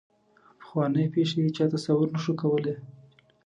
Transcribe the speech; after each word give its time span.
پخوانۍ 0.59 1.05
پېښې 1.15 1.37
یې 1.43 1.53
چا 1.55 1.65
تصور 1.73 2.07
نه 2.13 2.19
شو 2.23 2.33
کولای. 2.41 2.75